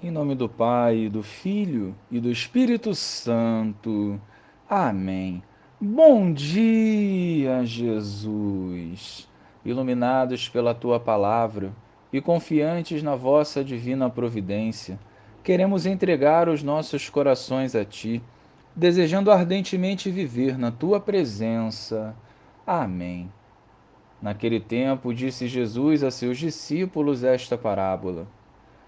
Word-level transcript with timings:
Em 0.00 0.12
nome 0.12 0.36
do 0.36 0.48
Pai, 0.48 1.08
do 1.08 1.24
Filho 1.24 1.92
e 2.08 2.20
do 2.20 2.30
Espírito 2.30 2.94
Santo. 2.94 4.20
Amém. 4.70 5.42
Bom 5.80 6.32
dia, 6.32 7.64
Jesus. 7.64 9.28
Iluminados 9.64 10.48
pela 10.48 10.72
tua 10.72 11.00
palavra 11.00 11.72
e 12.12 12.20
confiantes 12.20 13.02
na 13.02 13.16
vossa 13.16 13.64
divina 13.64 14.08
providência, 14.08 15.00
queremos 15.42 15.84
entregar 15.84 16.48
os 16.48 16.62
nossos 16.62 17.10
corações 17.10 17.74
a 17.74 17.84
ti, 17.84 18.22
desejando 18.76 19.32
ardentemente 19.32 20.12
viver 20.12 20.56
na 20.56 20.70
tua 20.70 21.00
presença. 21.00 22.14
Amém. 22.64 23.32
Naquele 24.22 24.60
tempo, 24.60 25.12
disse 25.12 25.48
Jesus 25.48 26.04
a 26.04 26.10
seus 26.12 26.38
discípulos 26.38 27.24
esta 27.24 27.58
parábola. 27.58 28.28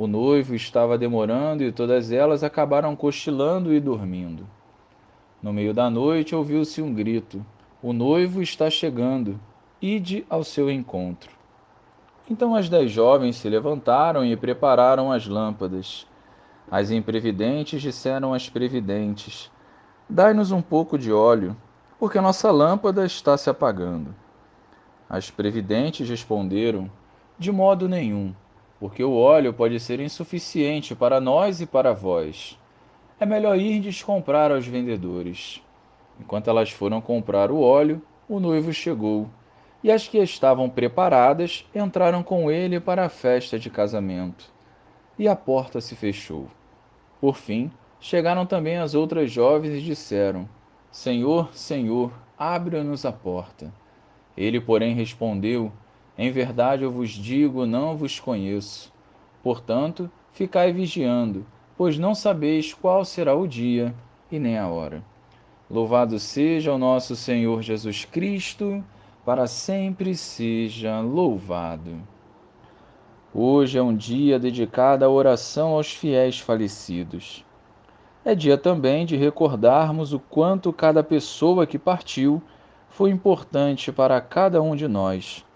O 0.00 0.06
noivo 0.06 0.54
estava 0.54 0.96
demorando 0.96 1.62
e 1.62 1.70
todas 1.70 2.10
elas 2.10 2.42
acabaram 2.42 2.96
cochilando 2.96 3.70
e 3.70 3.78
dormindo. 3.78 4.46
No 5.42 5.52
meio 5.52 5.74
da 5.74 5.90
noite 5.90 6.34
ouviu-se 6.34 6.80
um 6.80 6.94
grito: 6.94 7.44
O 7.82 7.92
noivo 7.92 8.40
está 8.40 8.70
chegando, 8.70 9.38
ide 9.78 10.24
ao 10.30 10.42
seu 10.42 10.70
encontro. 10.70 11.30
Então 12.30 12.54
as 12.54 12.66
dez 12.66 12.90
jovens 12.90 13.36
se 13.36 13.46
levantaram 13.50 14.24
e 14.24 14.34
prepararam 14.38 15.12
as 15.12 15.26
lâmpadas. 15.26 16.06
As 16.70 16.90
imprevidentes 16.90 17.82
disseram 17.82 18.32
às 18.32 18.48
previdentes: 18.48 19.50
Dai-nos 20.08 20.50
um 20.50 20.62
pouco 20.62 20.96
de 20.96 21.12
óleo, 21.12 21.54
porque 21.98 22.18
nossa 22.22 22.50
lâmpada 22.50 23.04
está 23.04 23.36
se 23.36 23.50
apagando. 23.50 24.14
As 25.10 25.30
previdentes 25.30 26.08
responderam: 26.08 26.90
De 27.38 27.52
modo 27.52 27.86
nenhum 27.86 28.32
porque 28.80 29.04
o 29.04 29.14
óleo 29.14 29.52
pode 29.52 29.78
ser 29.78 30.00
insuficiente 30.00 30.94
para 30.94 31.20
nós 31.20 31.60
e 31.60 31.66
para 31.66 31.92
vós. 31.92 32.58
É 33.20 33.26
melhor 33.26 33.58
irdes 33.58 34.02
comprar 34.02 34.50
aos 34.50 34.66
vendedores. 34.66 35.62
Enquanto 36.18 36.48
elas 36.48 36.70
foram 36.70 36.98
comprar 36.98 37.50
o 37.50 37.60
óleo, 37.60 38.00
o 38.26 38.40
noivo 38.40 38.72
chegou, 38.72 39.28
e 39.84 39.92
as 39.92 40.08
que 40.08 40.16
estavam 40.18 40.68
preparadas 40.70 41.66
entraram 41.74 42.22
com 42.22 42.50
ele 42.50 42.80
para 42.80 43.04
a 43.04 43.08
festa 43.10 43.58
de 43.58 43.68
casamento. 43.68 44.50
E 45.18 45.28
a 45.28 45.36
porta 45.36 45.80
se 45.82 45.94
fechou. 45.94 46.48
Por 47.20 47.36
fim, 47.36 47.70
chegaram 48.00 48.46
também 48.46 48.78
as 48.78 48.94
outras 48.94 49.30
jovens 49.30 49.74
e 49.74 49.82
disseram: 49.82 50.48
Senhor, 50.90 51.54
Senhor, 51.54 52.10
abre-nos 52.38 53.04
a 53.04 53.12
porta. 53.12 53.72
Ele, 54.36 54.58
porém, 54.58 54.94
respondeu: 54.94 55.70
em 56.22 56.30
verdade 56.30 56.82
eu 56.82 56.90
vos 56.90 57.08
digo, 57.08 57.64
não 57.64 57.96
vos 57.96 58.20
conheço. 58.20 58.92
Portanto, 59.42 60.10
ficai 60.32 60.70
vigiando, 60.70 61.46
pois 61.78 61.98
não 61.98 62.14
sabeis 62.14 62.74
qual 62.74 63.06
será 63.06 63.34
o 63.34 63.48
dia 63.48 63.94
e 64.30 64.38
nem 64.38 64.58
a 64.58 64.68
hora. 64.68 65.02
Louvado 65.70 66.18
seja 66.18 66.74
o 66.74 66.78
nosso 66.78 67.16
Senhor 67.16 67.62
Jesus 67.62 68.04
Cristo, 68.04 68.84
para 69.24 69.46
sempre 69.46 70.14
seja 70.14 71.00
louvado. 71.00 71.96
Hoje 73.32 73.78
é 73.78 73.82
um 73.82 73.96
dia 73.96 74.38
dedicado 74.38 75.06
à 75.06 75.08
oração 75.08 75.70
aos 75.70 75.90
fiéis 75.90 76.38
falecidos. 76.38 77.46
É 78.26 78.34
dia 78.34 78.58
também 78.58 79.06
de 79.06 79.16
recordarmos 79.16 80.12
o 80.12 80.20
quanto 80.20 80.70
cada 80.70 81.02
pessoa 81.02 81.66
que 81.66 81.78
partiu 81.78 82.42
foi 82.90 83.08
importante 83.08 83.90
para 83.90 84.20
cada 84.20 84.60
um 84.60 84.76
de 84.76 84.86
nós 84.86 85.46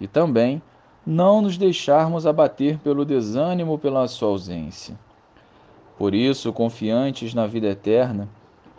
e 0.00 0.06
também 0.06 0.60
não 1.06 1.40
nos 1.40 1.56
deixarmos 1.56 2.26
abater 2.26 2.78
pelo 2.78 3.04
desânimo 3.04 3.78
pela 3.78 4.08
sua 4.08 4.28
ausência. 4.28 4.98
Por 5.96 6.14
isso, 6.14 6.52
confiantes 6.52 7.32
na 7.32 7.46
vida 7.46 7.68
eterna, 7.68 8.28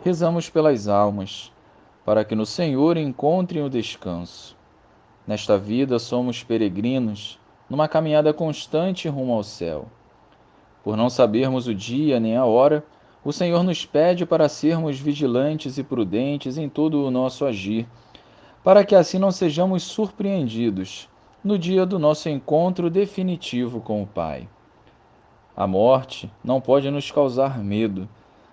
rezamos 0.04 0.48
pelas 0.48 0.86
almas, 0.86 1.52
para 2.04 2.24
que 2.24 2.34
no 2.34 2.46
Senhor 2.46 2.96
encontrem 2.96 3.62
o 3.64 3.70
descanso. 3.70 4.56
Nesta 5.26 5.58
vida 5.58 5.98
somos 5.98 6.42
peregrinos, 6.42 7.38
numa 7.68 7.88
caminhada 7.88 8.32
constante 8.32 9.08
rumo 9.08 9.32
ao 9.32 9.42
céu. 9.42 9.86
Por 10.84 10.96
não 10.96 11.10
sabermos 11.10 11.66
o 11.66 11.74
dia 11.74 12.20
nem 12.20 12.36
a 12.36 12.44
hora, 12.44 12.84
o 13.24 13.32
Senhor 13.32 13.62
nos 13.62 13.84
pede 13.84 14.24
para 14.24 14.48
sermos 14.48 14.98
vigilantes 14.98 15.76
e 15.76 15.82
prudentes 15.82 16.56
em 16.56 16.68
todo 16.68 17.04
o 17.04 17.10
nosso 17.10 17.44
agir 17.44 17.86
para 18.62 18.84
que 18.84 18.94
assim 18.94 19.18
não 19.18 19.30
sejamos 19.30 19.82
surpreendidos 19.82 21.08
no 21.42 21.58
dia 21.58 21.86
do 21.86 21.98
nosso 21.98 22.28
encontro 22.28 22.90
definitivo 22.90 23.80
com 23.80 24.02
o 24.02 24.06
Pai. 24.06 24.48
A 25.56 25.66
morte 25.66 26.30
não 26.44 26.60
pode 26.60 26.90
nos 26.90 27.10
causar 27.10 27.58
medo, 27.58 28.08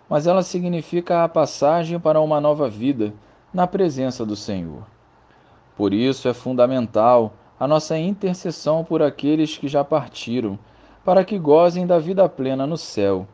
mas 0.10 0.28
ela 0.28 0.44
significa 0.44 1.24
a 1.24 1.30
passagem 1.30 2.00
para 2.00 2.22
uma 2.22 2.40
nova 2.40 2.70
vida 2.70 3.14
na 3.54 3.68
presença 3.68 4.26
do 4.26 4.36
Senhor. 4.36 4.84
Por 5.76 5.94
isso 5.94 6.28
é 6.28 6.34
fundamental 6.34 7.34
a 7.60 7.68
nossa 7.68 7.98
intercessão 7.98 8.84
por 8.84 9.02
aqueles 9.02 9.58
que 9.58 9.68
já 9.68 9.84
partiram, 9.84 10.58
para 11.04 11.24
que 11.24 11.38
gozem 11.38 11.86
da 11.86 12.00
vida 12.00 12.28
plena 12.28 12.66
no 12.66 12.78
céu. 12.78 13.28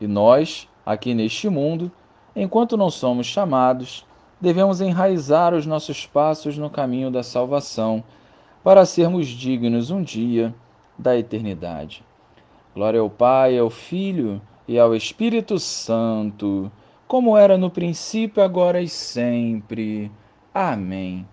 E 0.00 0.06
nós, 0.06 0.68
aqui 0.84 1.14
neste 1.14 1.48
mundo, 1.48 1.90
enquanto 2.34 2.76
não 2.76 2.90
somos 2.90 3.26
chamados, 3.26 4.06
devemos 4.42 4.80
enraizar 4.80 5.54
os 5.54 5.64
nossos 5.64 6.04
passos 6.04 6.58
no 6.58 6.68
caminho 6.68 7.12
da 7.12 7.22
salvação, 7.22 8.02
para 8.64 8.84
sermos 8.84 9.28
dignos 9.28 9.92
um 9.92 10.02
dia 10.02 10.52
da 10.98 11.16
eternidade. 11.16 12.04
Glória 12.74 12.98
ao 12.98 13.08
Pai, 13.08 13.56
ao 13.56 13.70
Filho 13.70 14.42
e 14.66 14.80
ao 14.80 14.96
Espírito 14.96 15.60
Santo, 15.60 16.70
como 17.06 17.36
era 17.36 17.56
no 17.56 17.70
princípio, 17.70 18.42
agora 18.42 18.80
e 18.80 18.88
sempre. 18.88 20.10
Amém. 20.52 21.24